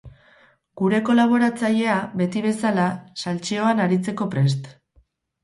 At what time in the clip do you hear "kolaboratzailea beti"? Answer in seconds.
1.09-2.43